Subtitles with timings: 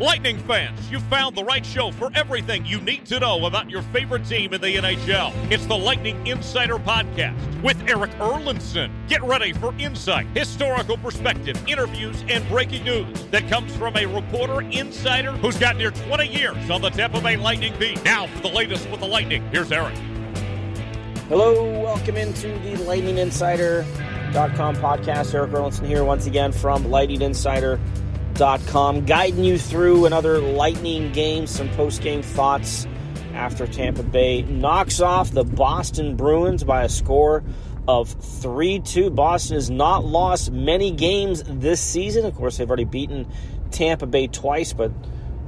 [0.00, 3.82] Lightning fans, you found the right show for everything you need to know about your
[3.82, 5.30] favorite team in the NHL.
[5.52, 8.90] It's the Lightning Insider Podcast with Eric Erlendsson.
[9.08, 14.62] Get ready for insight, historical perspective, interviews, and breaking news that comes from a reporter
[14.62, 18.02] insider who's got near 20 years on the Tampa Bay Lightning beat.
[18.02, 19.94] Now for the latest with the Lightning, here's Eric.
[21.28, 25.34] Hello, welcome into the Lightning Insider.com podcast.
[25.34, 27.78] Eric Erlendsson here once again from Lightning Insider
[28.40, 32.86] com, guiding you through another lightning game, some post game thoughts
[33.34, 37.44] after Tampa Bay knocks off the Boston Bruins by a score
[37.86, 39.10] of 3 2.
[39.10, 42.24] Boston has not lost many games this season.
[42.24, 43.28] Of course, they've already beaten
[43.72, 44.90] Tampa Bay twice, but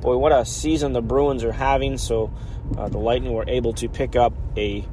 [0.02, 1.96] boy, what a season the Bruins are having.
[1.96, 2.30] So
[2.76, 4.86] uh, the Lightning were able to pick up a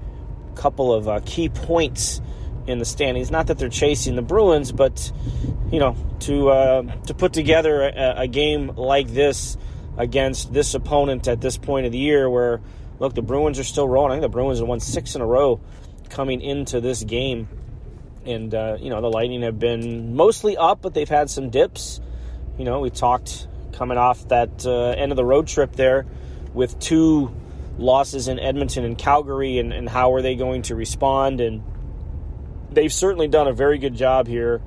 [0.55, 2.21] couple of uh, key points
[2.70, 3.32] in the standings.
[3.32, 5.12] Not that they're chasing the Bruins, but
[5.72, 9.58] you know, to uh, to put together a, a, game like this
[9.98, 12.62] against this opponent at this point of the year, where
[13.00, 14.12] look, the Bruins are still rolling.
[14.12, 15.60] I think the Bruins have won six in a row
[16.10, 17.48] coming into this game,
[18.26, 22.00] and uh, you know the Lightning have been mostly up, but they've had some dips.
[22.58, 26.06] You know, we talked coming off that uh, end of the road trip there
[26.54, 27.34] with two
[27.78, 31.64] losses in Edmonton and Calgary, and, and how are they going to respond and
[32.72, 34.62] they've certainly done a very good job here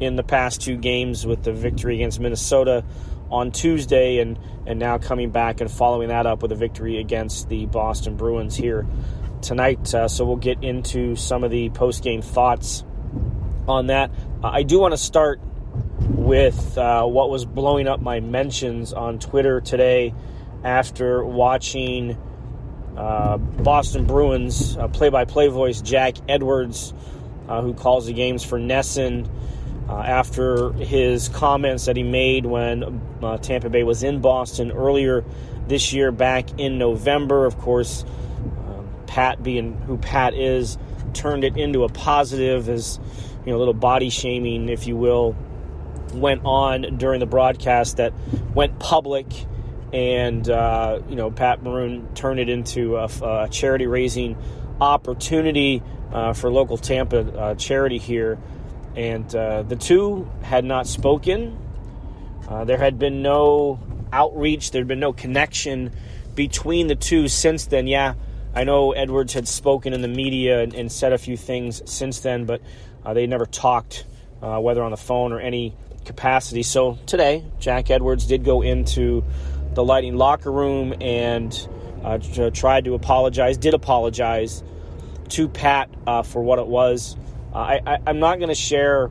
[0.00, 2.84] in the past two games with the victory against Minnesota
[3.30, 7.48] on Tuesday and, and now coming back and following that up with a victory against
[7.48, 8.86] the Boston Bruins here
[9.40, 9.94] tonight.
[9.94, 12.84] Uh, so we'll get into some of the post game thoughts
[13.66, 14.10] on that.
[14.42, 15.40] I do want to start
[16.00, 20.14] with uh, what was blowing up my mentions on Twitter today
[20.64, 22.18] after watching
[22.96, 26.92] uh, Boston Bruins play by play voice Jack Edwards
[27.48, 29.28] uh, who calls the games for NESN.
[29.88, 35.24] Uh, after his comments that he made when uh, Tampa Bay was in Boston earlier
[35.66, 37.44] this year, back in November.
[37.44, 40.78] Of course, uh, Pat, being who Pat is,
[41.14, 43.00] turned it into a positive, as
[43.44, 45.36] you know, a little body shaming, if you will,
[46.14, 48.14] went on during the broadcast that
[48.54, 49.26] went public.
[49.92, 54.36] And, uh, you know, Pat Maroon turned it into a, a charity raising
[54.80, 55.82] opportunity
[56.12, 58.38] uh, for local Tampa uh, charity here.
[58.94, 61.58] And uh, the two had not spoken.
[62.46, 63.80] Uh, there had been no
[64.12, 65.92] outreach, there had been no connection
[66.34, 67.86] between the two since then.
[67.86, 68.14] Yeah,
[68.54, 72.20] I know Edwards had spoken in the media and, and said a few things since
[72.20, 72.60] then, but
[73.04, 74.04] uh, they never talked,
[74.42, 75.74] uh, whether on the phone or any
[76.04, 76.62] capacity.
[76.62, 79.24] So today, Jack Edwards did go into
[79.72, 81.68] the Lightning locker room and
[82.52, 84.62] tried to apologize, did apologize
[85.32, 87.16] to Pat uh, for what it was.
[87.54, 89.10] Uh, I, am not going to share,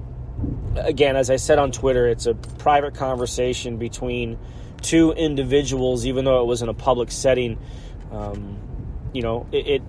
[0.75, 4.37] again, as I said on Twitter, it's a private conversation between
[4.81, 7.57] two individuals, even though it was in a public setting.
[8.11, 8.57] Um,
[9.13, 9.81] you know, it, it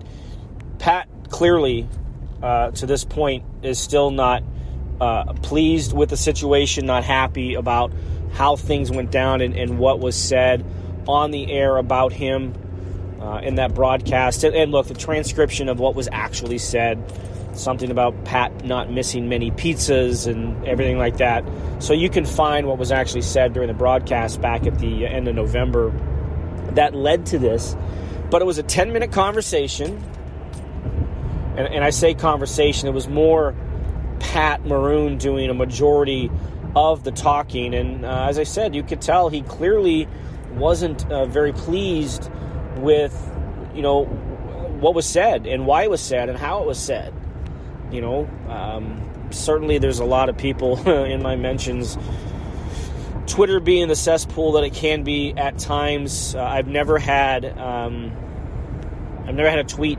[0.78, 1.88] Pat clearly,
[2.42, 4.42] uh, to this point, is still not
[5.00, 7.92] uh, pleased with the situation, not happy about
[8.32, 10.64] how things went down and, and what was said
[11.06, 12.54] on the air about him
[13.22, 14.44] uh, in that broadcast.
[14.44, 17.00] And, and, look, the transcription of what was actually said,
[17.54, 21.44] something about Pat not missing many pizzas and everything like that.
[21.78, 25.28] So you can find what was actually said during the broadcast back at the end
[25.28, 25.92] of November
[26.72, 27.76] that led to this.
[28.30, 30.02] But it was a 10 minute conversation.
[31.56, 33.54] And, and I say conversation, it was more
[34.18, 36.30] Pat Maroon doing a majority
[36.74, 37.74] of the talking.
[37.74, 40.08] And uh, as I said, you could tell he clearly
[40.54, 42.30] wasn't uh, very pleased
[42.78, 43.14] with,
[43.74, 47.14] you know, what was said and why it was said and how it was said.
[47.90, 51.96] You know, um, certainly there's a lot of people in my mentions.
[53.26, 56.34] Twitter being the cesspool that it can be at times.
[56.34, 58.12] Uh, I've never had, um,
[59.26, 59.98] I've never had a tweet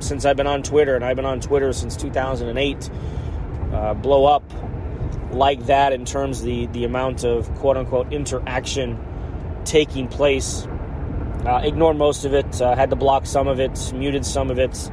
[0.00, 2.90] since I've been on Twitter, and I've been on Twitter since 2008.
[3.72, 4.42] Uh, blow up
[5.30, 8.98] like that in terms of the, the amount of quote unquote interaction
[9.64, 10.66] taking place.
[11.44, 14.58] Uh, ignored most of it, uh, had to block some of it, muted some of
[14.58, 14.90] it,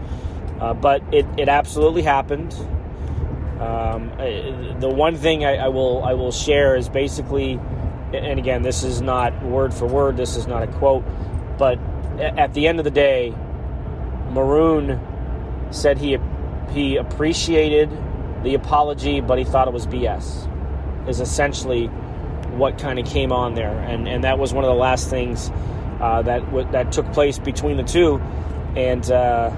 [0.61, 2.53] uh, but it, it absolutely happened.
[3.59, 4.11] Um,
[4.79, 7.59] the one thing I, I, will I will share is basically,
[8.13, 11.03] and again, this is not word for word, this is not a quote,
[11.57, 11.79] but
[12.19, 13.33] at the end of the day,
[14.29, 15.01] Maroon
[15.71, 16.17] said he
[16.71, 17.89] he appreciated
[18.43, 20.47] the apology, but he thought it was BS.
[21.09, 21.87] Is essentially
[22.57, 25.51] what kind of came on there, and and that was one of the last things
[25.99, 28.17] uh, that w- that took place between the two,
[28.75, 29.51] and uh,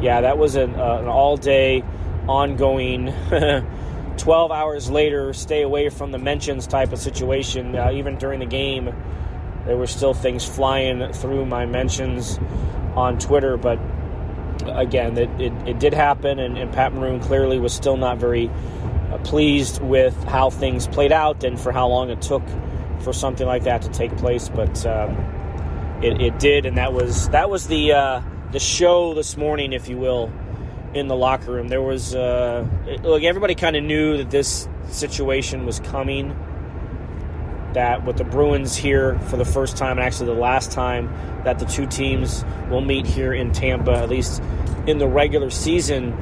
[0.00, 1.82] yeah, that was an, uh, an all day,
[2.28, 3.12] ongoing.
[4.18, 7.76] 12 hours later, stay away from the mentions type of situation.
[7.76, 8.92] Uh, even during the game,
[9.64, 12.38] there were still things flying through my mentions
[12.96, 13.78] on Twitter, but
[14.66, 18.48] again, it, it, it did happen, and, and, Pat Maroon clearly was still not very
[18.48, 22.42] uh, pleased with how things played out and for how long it took
[23.00, 24.48] for something like that to take place.
[24.48, 25.16] But um,
[26.02, 28.22] it, it, did, and that was that was the uh,
[28.52, 30.32] the show this morning, if you will,
[30.94, 31.68] in the locker room.
[31.68, 32.66] There was uh,
[33.02, 36.36] look, everybody kind of knew that this situation was coming
[37.74, 41.12] that with the Bruins here for the first time, and actually the last time
[41.44, 44.42] that the two teams will meet here in Tampa, at least
[44.86, 46.16] in the regular season,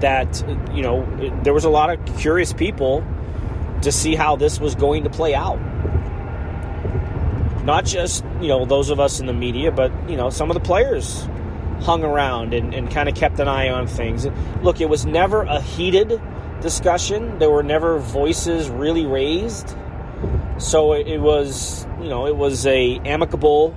[0.00, 0.42] that,
[0.72, 1.04] you know,
[1.42, 3.04] there was a lot of curious people
[3.82, 5.58] to see how this was going to play out.
[7.70, 10.54] Not just, you know, those of us in the media, but, you know, some of
[10.54, 11.28] the players
[11.82, 14.26] hung around and, and kind of kept an eye on things.
[14.62, 16.20] Look, it was never a heated
[16.60, 17.38] discussion.
[17.38, 19.76] There were never voices really raised
[20.60, 23.74] so it, was, you know, it was a amicable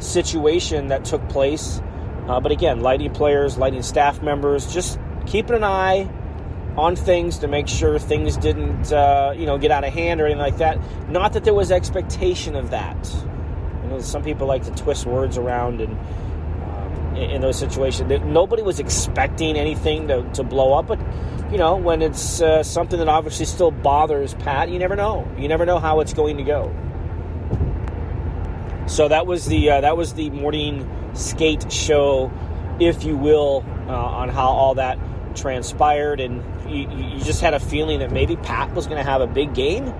[0.00, 1.80] situation that took place.
[2.28, 6.10] Uh, but again, Lightning players, Lightning staff members, just keeping an eye
[6.76, 10.24] on things to make sure things didn't, uh, you know, get out of hand or
[10.24, 10.78] anything like that.
[11.08, 13.14] Not that there was expectation of that.
[13.82, 15.98] You know, some people like to twist words around and
[16.64, 18.10] um, in, in, those situations.
[18.24, 20.98] Nobody was expecting anything to, to blow up, but
[21.50, 25.30] you know, when it's uh, something that obviously still bothers Pat, you never know.
[25.36, 26.74] You never know how it's going to go.
[28.86, 32.32] So that was the uh, that was the morning skate show,
[32.80, 34.98] if you will, uh, on how all that
[35.32, 39.20] transpired, and you, you, just had a feeling that maybe Pat was going to have
[39.20, 39.92] a big game.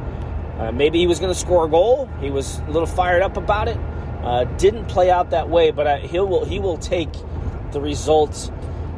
[0.59, 2.09] Uh, maybe he was going to score a goal.
[2.21, 3.79] He was a little fired up about it.
[4.23, 7.11] Uh, didn't play out that way, but uh, he will he will take
[7.73, 8.51] the results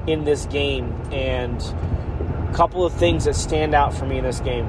[0.07, 4.41] in this game and a couple of things that stand out for me in this
[4.41, 4.69] game.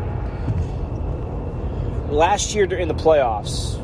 [2.10, 3.76] Last year during the playoffs,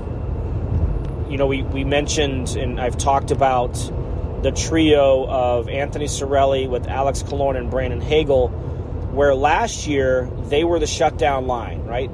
[1.30, 3.75] you know, we, we mentioned and I've talked about
[4.42, 8.48] the trio of Anthony Cirelli with Alex Killorn and Brandon Hagel,
[9.12, 12.10] where last year they were the shutdown line, right?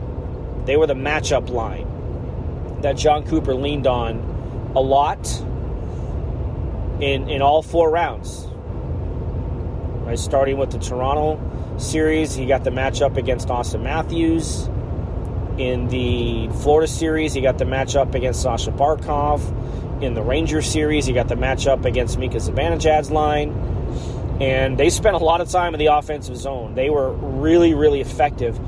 [0.65, 1.87] They were the matchup line
[2.81, 5.25] that Jon Cooper leaned on a lot
[6.99, 8.45] in in all four rounds.
[10.05, 14.69] Right, starting with the Toronto series, he got the matchup against Auston Matthews.
[15.57, 19.41] In the Florida series, he got the matchup against Sasha Barkov.
[20.01, 23.51] In the Ranger series, he got the matchup against Mika Zibanejad's line.
[24.39, 26.75] And they spent a lot of time in the offensive zone.
[26.75, 28.59] They were really, really effective.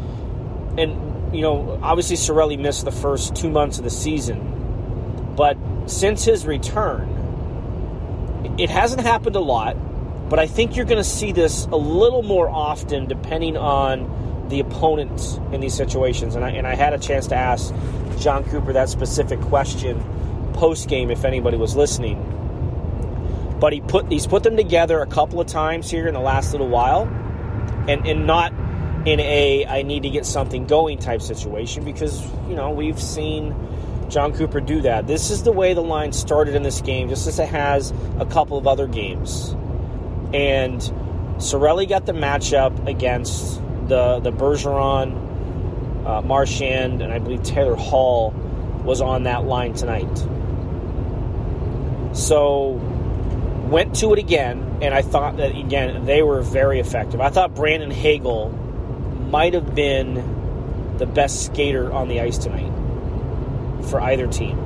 [0.78, 5.34] And, you know, obviously Cirelli missed the first two months of the season.
[5.36, 9.78] But since his return, it hasn't happened a lot
[10.30, 14.60] but I think you're going to see this a little more often depending on the
[14.60, 16.36] opponent in these situations.
[16.36, 17.74] And I, and I had a chance to ask
[18.20, 20.04] Jon Cooper that specific question
[20.60, 22.36] post game if anybody was listening.
[23.60, 26.52] But he put he's put them together a couple of times here in the last
[26.52, 27.04] little while,
[27.88, 28.54] and and not
[29.06, 33.56] in a I need to get something going type situation because you know we've seen
[34.10, 35.08] Jon Cooper do that.
[35.08, 38.26] This is the way the line started in this game, just as it has a
[38.26, 39.52] couple of other games.
[40.34, 40.82] And
[41.38, 48.32] Cirelli got the matchup against the the Bergeron, uh, Marchand, and I believe Taylor Hall
[48.84, 50.08] was on that line tonight.
[52.14, 52.72] So
[53.70, 57.22] went to it again, and I thought that again they were very effective.
[57.22, 58.50] I thought Brandon Hagel
[59.30, 62.72] might have been the best skater on the ice tonight
[63.90, 64.58] for either team.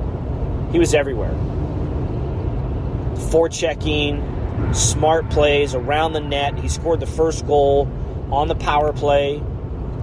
[0.72, 1.34] He was everywhere.
[3.30, 6.58] Forechecking, smart plays around the net.
[6.58, 7.88] He scored the first goal
[8.30, 9.42] on the power play.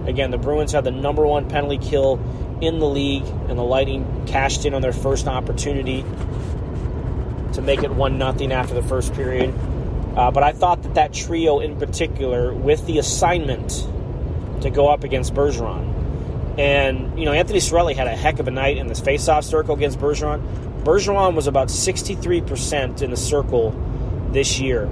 [0.05, 2.19] Again, the Bruins had the number one penalty kill
[2.62, 6.05] in the league, and the Lightning cashed in on their first opportunity
[7.53, 9.53] to make it 1 0 after the first period.
[10.15, 13.88] Uh, but I thought that that trio in particular, with the assignment
[14.62, 15.91] to go up against Bergeron,
[16.58, 19.74] and, you know, Anthony Cirelli had a heck of a night in this faceoff circle
[19.74, 20.84] against Bergeron.
[20.84, 23.72] Bergeron was about 63% in the circle
[24.31, 24.89] this year.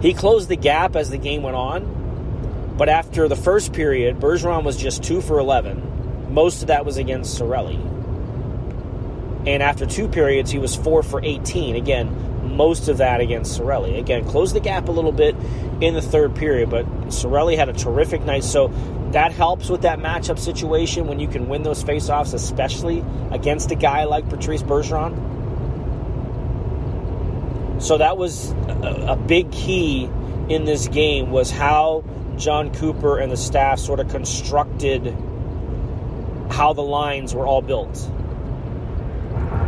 [0.00, 4.64] He closed the gap as the game went on, but after the first period, Bergeron
[4.64, 6.32] was just 2 for 11.
[6.32, 7.99] Most of that was against Cirelli.
[9.46, 11.76] And after two periods, he was 4 for 18.
[11.76, 13.98] Again, most of that against Cirelli.
[13.98, 15.34] Again, closed the gap a little bit
[15.80, 18.44] in the third period, but Cirelli had a terrific night.
[18.44, 18.68] So
[19.12, 23.74] that helps with that matchup situation when you can win those faceoffs, especially against a
[23.74, 25.28] guy like Patrice Bergeron.
[27.80, 28.50] So that was
[28.82, 30.04] a big key
[30.50, 32.04] in this game was how
[32.36, 35.16] Jon Cooper and the staff sort of constructed
[36.50, 38.10] how the lines were all built.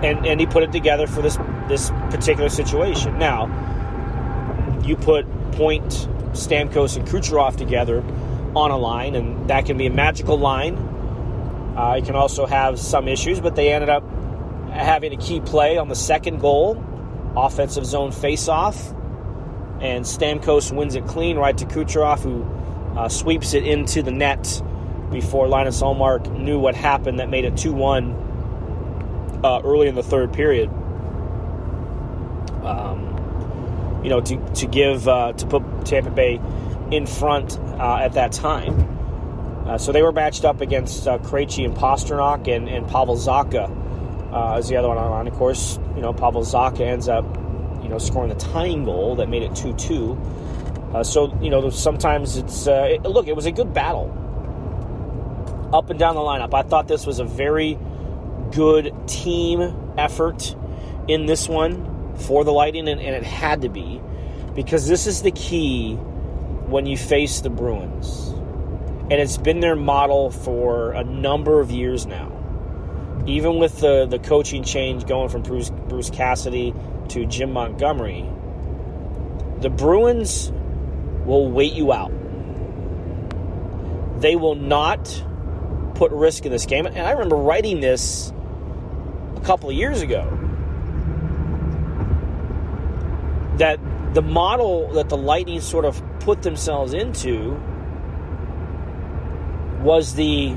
[0.02, 3.18] And, and he put it together for this this particular situation.
[3.18, 3.46] Now,
[4.84, 5.90] you put Point,
[6.32, 8.02] Stamkos, and Kucherov together
[8.54, 10.76] on a line, and that can be a magical line.
[11.76, 14.02] Uh, it can also have some issues, but they ended up
[14.70, 16.82] having a key play on the second goal,
[17.36, 18.92] offensive zone faceoff,
[19.80, 22.44] and Stamkos wins it clean right to Kucherov, who
[22.98, 24.62] uh, sweeps it into the net
[25.10, 28.31] before Linus Ullmark knew what happened that made it 2 1
[29.44, 30.70] uh, early in the third period
[32.64, 36.40] um, you know, to, to give, uh, to put Tampa Bay
[36.90, 38.88] in front uh, at that time.
[39.66, 43.70] Uh, so they were matched up against uh, Krejci and Pastrnak and, and Pavel Zacha
[44.32, 45.26] uh, as the other one on.
[45.28, 47.24] Of course, you know, Pavel Zacha ends up,
[47.82, 50.94] you know, scoring the tying goal that made it 2-2.
[50.94, 54.18] Uh, so, you know, sometimes it's, it, look, it was a good battle
[55.72, 56.52] up and down the lineup.
[56.52, 57.78] I thought this was a very
[58.52, 60.54] good team effort
[61.08, 64.00] in this one for the Lightning, and, and it had to be
[64.54, 68.28] because this is the key when you face the Bruins.
[69.10, 72.30] And it's been their model for a number of years now.
[73.26, 76.74] Even with the, the coaching change going from Bruce, Bruce Cassidy
[77.08, 78.28] to Jim Montgomery,
[79.60, 80.50] the Bruins
[81.24, 82.12] will wait you out.
[84.20, 85.24] They will not
[85.94, 86.86] put risk in this game.
[86.86, 88.32] And I remember writing this
[89.42, 90.22] a couple of years ago
[93.56, 93.80] that
[94.14, 97.60] the model that the Lightning sort of put themselves into
[99.80, 100.54] was the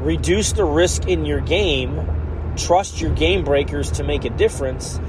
[0.00, 5.00] reduce the risk in your game, trust your game breakers to make a difference,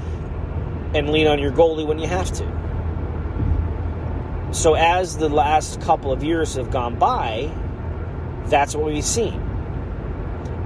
[0.94, 2.62] and lean on your goalie when you have to.
[4.52, 7.50] So, as the last couple of years have gone by,
[8.46, 9.40] that's what we've seen.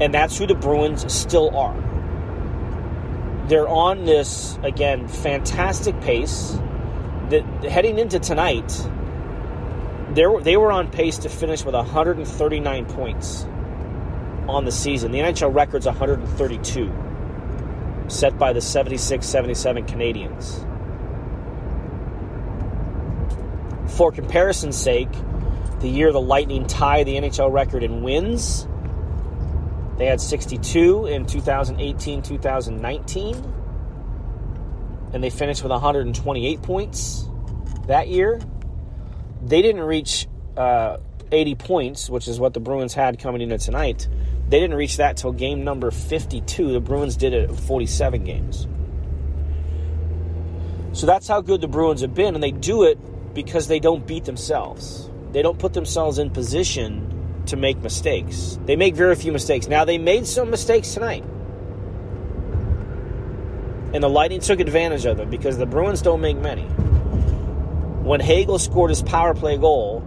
[0.00, 1.85] And that's who the Bruins still are
[3.48, 6.58] they're on this again fantastic pace.
[7.30, 8.68] That heading into tonight,
[10.14, 13.44] they were, they were on pace to finish with 139 points
[14.48, 15.10] on the season.
[15.10, 16.92] The NHL record's 132,
[18.08, 20.62] set by the 76-77 Canadiens.
[23.90, 25.10] For comparison's sake,
[25.80, 28.68] the year the Lightning tied the NHL record in wins
[29.98, 33.54] they had 62 in 2018 2019,
[35.12, 37.28] and they finished with 128 points
[37.86, 38.40] that year.
[39.42, 40.26] They didn't reach
[40.56, 40.98] uh,
[41.32, 44.08] 80 points, which is what the Bruins had coming into tonight.
[44.48, 46.72] They didn't reach that till game number 52.
[46.72, 48.66] The Bruins did it at 47 games.
[50.92, 54.06] So that's how good the Bruins have been, and they do it because they don't
[54.06, 55.10] beat themselves.
[55.32, 57.15] They don't put themselves in position
[57.46, 58.58] to make mistakes.
[58.64, 59.68] They make very few mistakes.
[59.68, 61.24] Now, they made some mistakes tonight.
[63.94, 66.64] And the Lightning took advantage of them because the Bruins don't make many.
[68.02, 70.04] When Hagel scored his power play goal,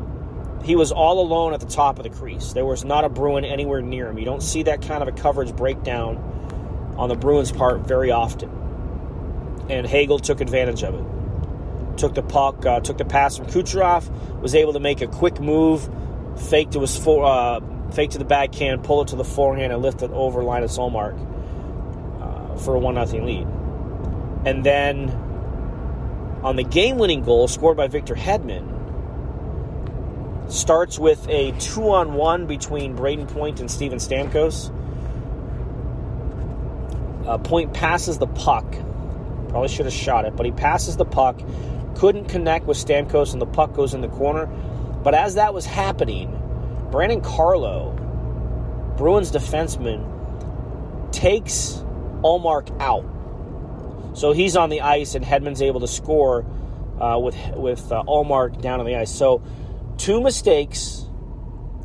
[0.63, 2.53] he was all alone at the top of the crease.
[2.53, 4.17] There was not a Bruin anywhere near him.
[4.17, 6.17] You don't see that kind of a coverage breakdown
[6.97, 8.49] on the Bruins' part very often.
[9.69, 11.97] And Hagel took advantage of it.
[11.97, 14.09] Took the puck, uh, took the pass from Kucherov,
[14.41, 15.89] was able to make a quick move
[16.39, 17.59] fake to his for, uh,
[17.91, 21.15] fake to the backhand, pull it to the forehand, and lift it over Linus Ullmark
[22.21, 23.47] uh, for a one nothing lead.
[24.45, 25.09] And then
[26.43, 28.77] on the game-winning goal scored by Victor Hedman,
[30.51, 34.73] starts with a two on one between Brayden Point and Steven Stamkos.
[37.27, 38.65] Uh, Point passes the puck.
[39.49, 41.39] Probably should have shot it, but he passes the puck.
[41.95, 44.49] Couldn't connect with Stamkos, and the puck goes in the corner.
[45.03, 46.35] But as that was happening,
[46.91, 47.95] Brandon Carlo,
[48.97, 51.83] Bruins defenseman, takes
[52.23, 53.05] Ullmark out.
[54.17, 56.45] So he's on the ice, and Hedman's able to score
[56.99, 59.13] uh, with with uh, Ullmark down on the ice.
[59.13, 59.41] So
[59.97, 61.05] two mistakes,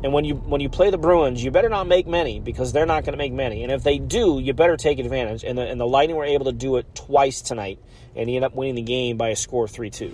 [0.03, 2.85] and when you when you play the Bruins, you better not make many because they're
[2.85, 3.63] not going to make many.
[3.63, 5.43] And if they do, you better take advantage.
[5.45, 7.79] And the, and the Lightning were able to do it twice tonight,
[8.15, 10.13] and he ended up winning the game by a score three two.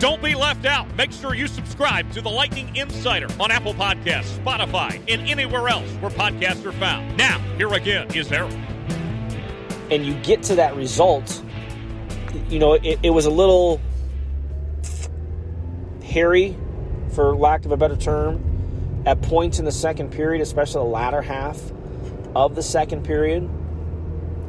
[0.00, 0.92] Don't be left out.
[0.96, 5.86] Make sure you subscribe to the Lightning Insider on Apple Podcasts, Spotify, and anywhere else
[6.00, 7.18] where podcasts are found.
[7.18, 8.50] Now, here again is Eric.
[9.90, 11.44] And you get to that result,
[12.48, 13.78] you know, it, it was a little
[16.02, 16.56] hairy,
[17.12, 21.20] for lack of a better term, at points in the second period, especially the latter
[21.20, 21.60] half
[22.34, 23.42] of the second period,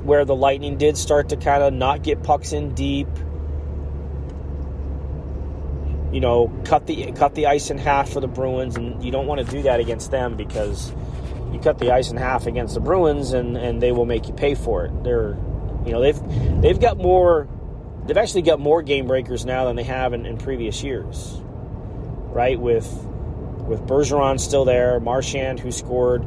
[0.05, 3.09] where the Lightning did start to kind of not get pucks in deep
[6.11, 9.27] you know, cut the cut the ice in half for the Bruins, and you don't
[9.27, 10.91] want to do that against them because
[11.53, 14.33] you cut the ice in half against the Bruins, and, and they will make you
[14.33, 15.03] pay for it.
[15.03, 15.37] They're,
[15.85, 17.47] you know, they've they've got more,
[18.05, 21.37] they've actually got more game breakers now than they have in, in previous years,
[22.33, 22.59] right?
[22.59, 22.87] With
[23.67, 26.23] with Bergeron still there, Marchand who scored,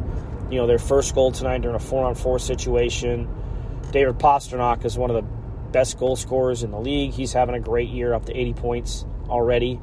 [0.50, 3.28] you know, their first goal tonight during a four on four situation.
[3.90, 5.30] David Pastrnak is one of the
[5.72, 7.12] best goal scorers in the league.
[7.12, 9.80] He's having a great year, up to 80 points already.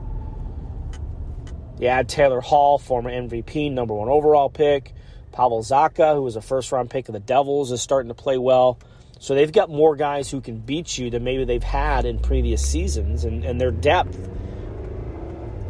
[1.80, 4.93] You add Taylor Hall, former MVP, number one overall pick.
[5.32, 8.38] Pavel Zacha, who was a first round pick of the Devils, is starting to play
[8.38, 8.80] well.
[9.19, 12.67] So they've got more guys who can beat you than maybe they've had in previous
[12.67, 14.17] seasons, and, and their depth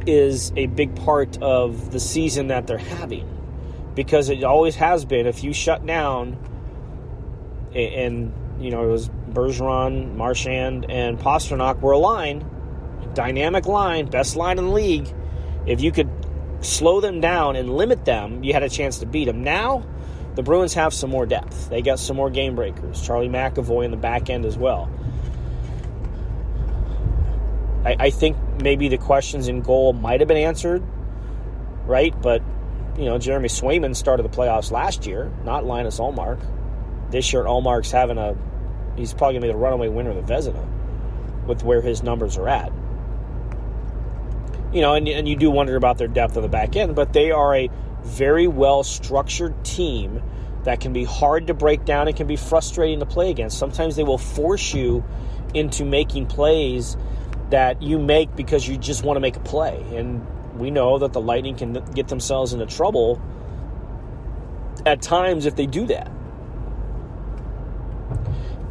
[0.07, 3.27] is a big part of the season that they're having
[3.93, 5.27] because it always has been.
[5.27, 6.37] If you shut down,
[7.75, 12.45] and, and you know it was Bergeron, Marchand, and Pastrnak were aligned,
[13.13, 15.13] dynamic line, best line in the league.
[15.65, 16.09] If you could
[16.61, 19.43] slow them down and limit them, you had a chance to beat them.
[19.43, 19.85] Now,
[20.35, 21.69] the Bruins have some more depth.
[21.69, 23.01] They got some more game breakers.
[23.01, 24.89] Charlie McAvoy in the back end as well.
[27.83, 30.83] I, I think maybe the questions in goal might have been answered,
[31.85, 32.13] right?
[32.21, 32.41] But,
[32.97, 36.39] you know, Jeremy Swayman started the playoffs last year, not Linus Ullmark.
[37.11, 38.37] This year, Ullmark's having a,
[38.95, 40.65] he's probably going to be the runaway winner of the Vezina
[41.47, 42.71] with where his numbers are at.
[44.73, 47.13] You know, and, and you do wonder about their depth on the back end, but
[47.13, 47.69] they are a
[48.03, 50.21] very well structured team
[50.63, 53.57] that can be hard to break down and can be frustrating to play against.
[53.57, 55.03] Sometimes they will force you
[55.53, 56.95] into making plays
[57.49, 59.83] that you make because you just want to make a play.
[59.93, 60.25] And
[60.57, 63.21] we know that the Lightning can get themselves into trouble
[64.85, 66.11] at times if they do that.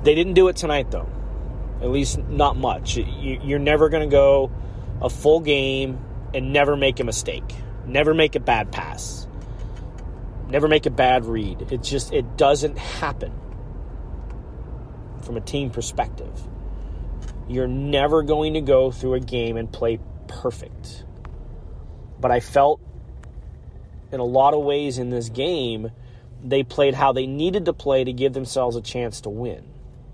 [0.03, 1.09] They didn't do it tonight, though.
[1.83, 2.97] At least not much.
[2.97, 4.51] You're never going to go
[5.03, 5.99] a full game
[6.35, 7.55] and never make a mistake,
[7.87, 9.27] never make a bad pass,
[10.49, 11.73] never make a bad read.
[11.73, 13.33] It just it doesn't happen
[15.23, 16.33] from a team perspective.
[17.49, 21.05] You're never going to go through a game and play perfect.
[22.21, 22.81] But I felt
[24.13, 25.91] in a lot of ways in this game,
[26.43, 29.71] they played how they needed to play to give themselves a chance to win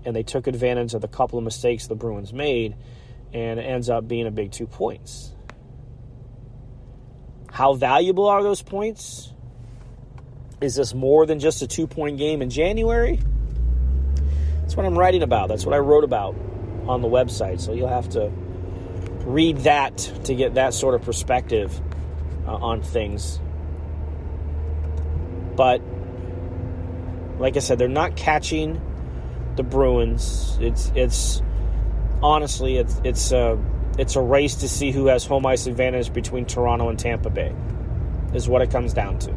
[0.07, 2.77] and they took advantage of the couple of mistakes the Bruins made,
[3.33, 5.33] and it ends up being a big two points.
[7.51, 9.33] How valuable are those points?
[10.61, 13.19] Is this more than just a two point game in January?
[14.61, 15.47] That's what I'm writing about.
[15.49, 16.35] That's what I wrote about
[16.87, 17.59] on the website.
[17.59, 18.31] So you'll have to
[19.25, 21.79] read that to get that sort of perspective
[22.47, 23.39] uh, on things.
[25.55, 25.81] But
[27.39, 28.81] like I said, they're not catching
[29.55, 30.57] the Bruins.
[30.61, 31.41] It's it's
[32.21, 33.57] honestly it's it's a
[33.97, 37.53] it's a race to see who has home ice advantage between Toronto and Tampa Bay.
[38.33, 39.31] Is what it comes down to.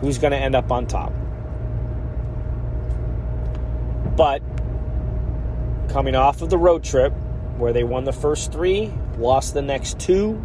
[0.00, 1.12] Who's going to end up on top?
[4.16, 4.42] But
[5.88, 7.12] coming off of the road trip
[7.56, 10.44] where they won the first 3, lost the next 2,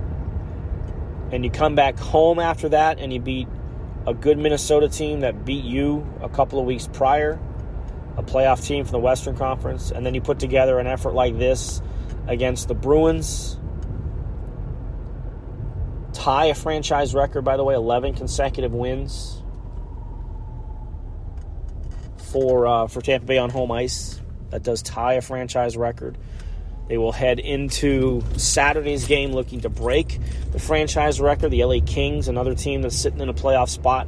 [1.32, 3.48] and you come back home after that and you beat
[4.08, 7.40] a good Minnesota team that beat you a couple of weeks prior
[8.20, 11.38] a playoff team from the Western Conference, and then you put together an effort like
[11.38, 11.82] this
[12.28, 13.58] against the Bruins.
[16.12, 19.42] Tie a franchise record, by the way, 11 consecutive wins
[22.18, 24.20] for uh, for Tampa Bay on home ice.
[24.50, 26.18] That does tie a franchise record.
[26.90, 30.20] They will head into Saturday's game looking to break
[30.52, 31.52] the franchise record.
[31.52, 34.08] The LA Kings, another team that's sitting in a playoff spot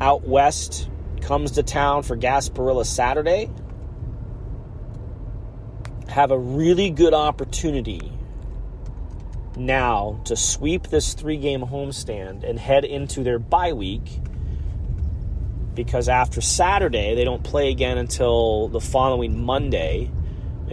[0.00, 3.50] out west, comes to town for Gasparilla Saturday
[6.08, 8.12] have a really good opportunity
[9.56, 14.20] now to sweep this three game homestand and head into their bye week
[15.78, 20.10] because after Saturday, they don't play again until the following Monday,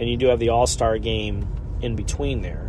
[0.00, 1.46] and you do have the All Star game
[1.80, 2.65] in between there.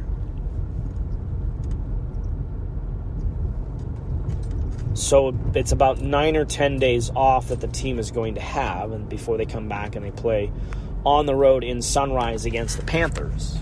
[4.97, 8.91] So it's about nine or ten days off that the team is going to have,
[8.91, 10.51] and before they come back and they play
[11.05, 13.59] on the road in Sunrise against the Panthers.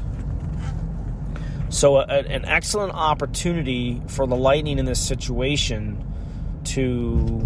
[1.70, 6.02] So a, an excellent opportunity for the Lightning in this situation
[6.64, 7.46] to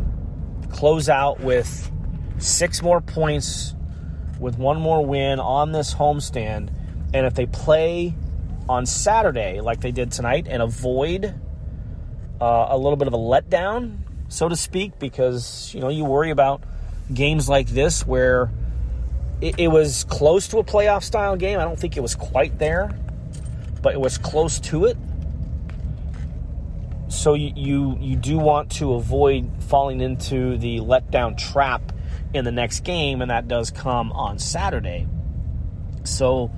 [0.70, 1.92] close out with
[2.38, 3.74] six more points,
[4.40, 6.70] with one more win on this homestand,
[7.12, 8.14] and if they play
[8.70, 11.34] on Saturday like they did tonight and avoid
[12.42, 13.98] uh, a little bit of a letdown,
[14.30, 16.64] so to speak, because you know you worry about
[17.14, 18.52] games like this where
[19.42, 21.60] it, it was close to a playoff style game.
[21.60, 22.92] I don't think it was quite there,
[23.82, 24.98] but it was close to it.
[27.08, 31.92] So you, you you do want to avoid falling into the letdown trap
[32.34, 35.08] in the next game, and that does come on Saturday.
[36.04, 36.52] So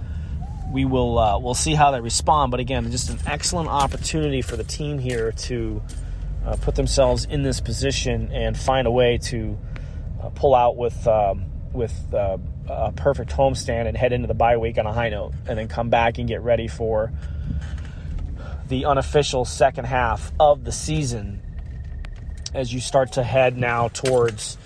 [0.72, 2.52] we will uh, we'll see how they respond.
[2.52, 5.82] But again, just an excellent opportunity for the team here to
[6.46, 9.58] uh, put themselves in this position and find a way to
[10.22, 12.38] uh, pull out with um, with uh,
[12.70, 15.68] a perfect homestand and head into the bye week on a high note, and then
[15.68, 17.12] come back and get ready for
[18.68, 21.42] the unofficial second half of the season
[22.54, 24.58] as you start to head now towards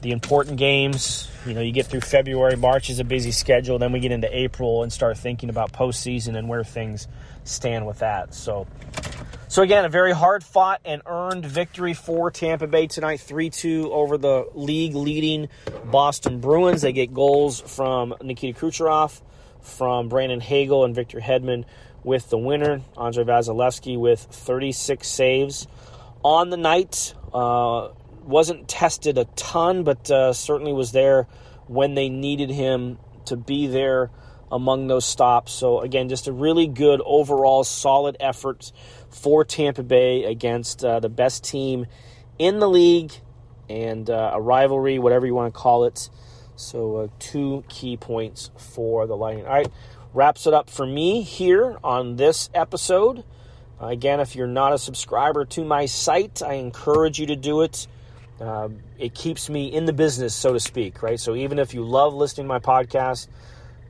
[0.00, 1.30] the important games.
[1.46, 3.78] You know, you get through February, March is a busy schedule.
[3.78, 7.08] Then we get into April and start thinking about postseason and where things
[7.44, 8.34] stand with that.
[8.34, 8.66] So,
[9.48, 13.90] so again, a very hard fought and earned victory for Tampa Bay tonight, three two
[13.92, 15.48] over the league leading
[15.86, 16.82] Boston Bruins.
[16.82, 19.20] They get goals from Nikita Kucherov,
[19.60, 21.64] from Brandon Hagel and Victor Hedman
[22.04, 25.66] with the winner, Andrei Vasilevskiy with 36 saves
[26.22, 27.14] on the night.
[27.32, 27.88] Uh,
[28.28, 31.26] wasn't tested a ton, but uh, certainly was there
[31.66, 34.10] when they needed him to be there
[34.52, 35.52] among those stops.
[35.52, 38.72] So, again, just a really good overall solid effort
[39.10, 41.86] for Tampa Bay against uh, the best team
[42.38, 43.12] in the league
[43.68, 46.08] and uh, a rivalry, whatever you want to call it.
[46.56, 49.46] So, uh, two key points for the Lightning.
[49.46, 49.70] All right,
[50.12, 53.24] wraps it up for me here on this episode.
[53.80, 57.86] Again, if you're not a subscriber to my site, I encourage you to do it.
[58.40, 61.18] Uh, it keeps me in the business, so to speak, right?
[61.18, 63.26] So even if you love listening to my podcast,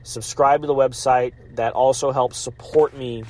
[0.02, 1.34] subscribe to the website.
[1.56, 3.24] That also helps support me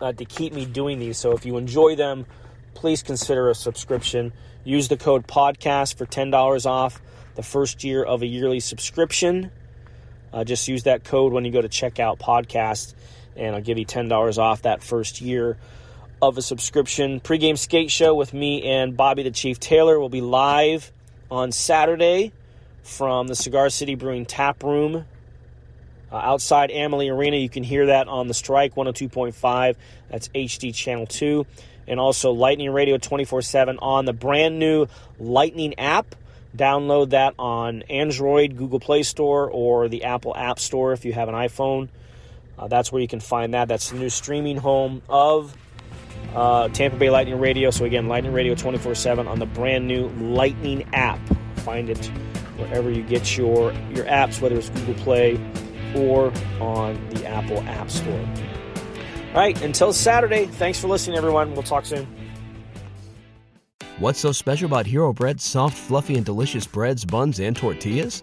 [0.00, 1.18] uh, to keep me doing these.
[1.18, 2.26] So if you enjoy them,
[2.74, 4.32] please consider a subscription.
[4.64, 7.00] Use the code podcast for $10 off
[7.34, 9.50] the first year of a yearly subscription.
[10.32, 12.94] Uh, just use that code when you go to check out podcast
[13.36, 15.56] and I'll give you $10 off that first year
[16.28, 17.20] of a subscription.
[17.20, 20.92] Pre-game skate show with me and Bobby the Chief Taylor will be live
[21.30, 22.32] on Saturday
[22.82, 25.04] from the Cigar City Brewing Tap Room
[26.10, 27.36] uh, outside Amalie Arena.
[27.36, 29.76] You can hear that on the Strike 102.5.
[30.08, 31.46] That's HD Channel 2.
[31.86, 34.86] And also Lightning Radio 24 7 on the brand new
[35.18, 36.14] Lightning app.
[36.56, 41.28] Download that on Android, Google Play Store, or the Apple App Store if you have
[41.28, 41.88] an iPhone.
[42.56, 43.66] Uh, that's where you can find that.
[43.68, 45.54] That's the new streaming home of
[46.34, 47.70] uh, Tampa Bay Lightning Radio.
[47.70, 51.20] So, again, Lightning Radio 24 7 on the brand new Lightning app.
[51.56, 52.06] Find it
[52.56, 55.40] wherever you get your, your apps, whether it's Google Play
[55.94, 58.28] or on the Apple App Store.
[59.28, 61.52] All right, until Saturday, thanks for listening, everyone.
[61.54, 62.06] We'll talk soon.
[63.98, 68.22] What's so special about Hero Bread's soft, fluffy, and delicious breads, buns, and tortillas?